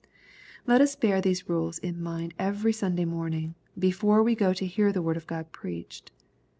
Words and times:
Let 0.65 0.81
us 0.81 0.95
beai 0.95 1.21
these 1.21 1.47
rules 1.47 1.77
in 1.77 2.01
mind 2.01 2.33
every 2.39 2.73
Sunday 2.73 3.05
morning, 3.05 3.53
before 3.77 4.23
we 4.23 4.33
go 4.33 4.51
to 4.51 4.65
hear 4.65 4.91
the 4.91 4.99
Word 5.03 5.15
of 5.15 5.27
God 5.27 5.51
preached. 5.51 6.11